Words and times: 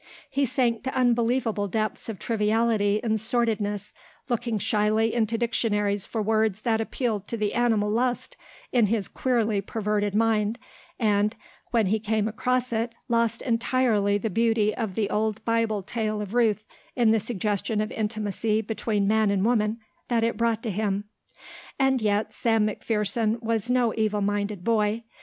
He 0.31 0.47
sank 0.47 0.81
to 0.85 0.95
unbelievable 0.95 1.67
depths 1.67 2.09
of 2.09 2.17
triviality 2.17 2.99
in 3.03 3.19
sordidness, 3.19 3.93
looking 4.29 4.57
shyly 4.57 5.13
into 5.13 5.37
dictionaries 5.37 6.07
for 6.07 6.23
words 6.23 6.61
that 6.61 6.81
appealed 6.81 7.27
to 7.27 7.37
the 7.37 7.53
animal 7.53 7.87
lust 7.87 8.35
in 8.71 8.87
his 8.87 9.07
queerly 9.07 9.61
perverted 9.61 10.15
mind 10.15 10.57
and, 10.99 11.35
when 11.69 11.85
he 11.85 11.99
came 11.99 12.27
across 12.27 12.73
it, 12.73 12.95
lost 13.09 13.43
entirely 13.43 14.17
the 14.17 14.31
beauty 14.31 14.73
of 14.75 14.95
the 14.95 15.07
old 15.11 15.45
Bible 15.45 15.83
tale 15.83 16.19
of 16.19 16.33
Ruth 16.33 16.63
in 16.95 17.11
the 17.11 17.19
suggestion 17.19 17.79
of 17.79 17.91
intimacy 17.91 18.63
between 18.63 19.07
man 19.07 19.29
and 19.29 19.45
woman 19.45 19.81
that 20.07 20.23
it 20.23 20.35
brought 20.35 20.63
to 20.63 20.71
him. 20.71 21.03
And 21.77 22.01
yet 22.01 22.33
Sam 22.33 22.65
McPherson 22.65 23.39
was 23.39 23.69
no 23.69 23.93
evil 23.95 24.21
minded 24.21 24.63
boy. 24.63 25.03